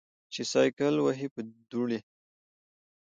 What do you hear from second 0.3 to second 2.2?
چې سایکل وهې په دوړې.